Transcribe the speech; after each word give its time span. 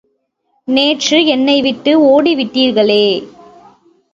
நேற்று 0.67 1.17
என்னைவிட்டு 1.27 1.91
ஓடிவிட்டீர்களே! 2.09 3.05